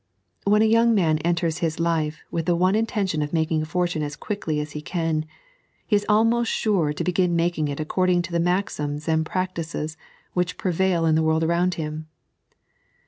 [0.45, 4.15] When a young man enters life with the one intention of making a fortune as
[4.15, 5.21] quickly M he can,
[5.89, 9.97] be is almost sure to begin making it according to the mazims and practices
[10.33, 12.05] which prevail in the world around faim.